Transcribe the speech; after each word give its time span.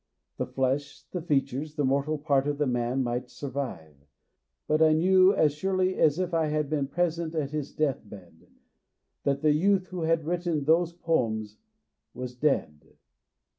The 0.37 0.47
flesh, 0.47 1.03
the 1.11 1.21
features, 1.21 1.75
the 1.75 1.85
mortal 1.85 2.17
part 2.17 2.47
of 2.47 2.57
the 2.57 2.65
man 2.65 3.03
might 3.03 3.29
survive, 3.29 3.93
but 4.65 4.81
I 4.81 4.93
knew 4.93 5.31
as 5.31 5.53
surely 5.53 5.99
as 5.99 6.17
if 6.17 6.33
I 6.33 6.47
had 6.47 6.71
been 6.71 6.87
present 6.87 7.35
at 7.35 7.51
his 7.51 7.71
death 7.71 8.01
bed 8.03 8.47
that 9.25 9.43
the 9.43 9.51
youth 9.53 9.89
who 9.89 10.01
had 10.01 10.25
written 10.25 10.63
those 10.63 10.91
poems 10.91 11.59
was 12.15 12.33
dead. 12.33 12.95